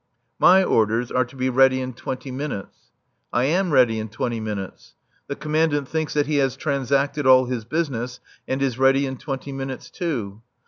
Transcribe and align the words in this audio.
My 0.39 0.63
orders 0.63 1.11
are 1.11 1.25
to 1.25 1.35
be 1.35 1.51
ready 1.51 1.79
in 1.79 1.93
twenty 1.93 2.31
minutes. 2.31 2.89
I 3.31 3.43
am 3.43 3.69
ready 3.69 3.99
in 3.99 4.09
twenty 4.09 4.39
minutes. 4.39 4.95
The 5.27 5.35
Commandant 5.35 5.87
thinks 5.87 6.15
that 6.15 6.25
he 6.25 6.37
has 6.37 6.57
transacted 6.57 7.27
all 7.27 7.45
his 7.45 7.65
business 7.65 8.19
and 8.47 8.63
is 8.63 8.79
ready 8.79 9.05
in 9.05 9.17
twenty 9.17 9.51
minutes 9.51 9.91
too. 9.91 10.41